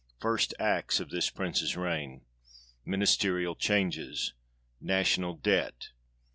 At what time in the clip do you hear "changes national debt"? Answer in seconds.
3.53-5.89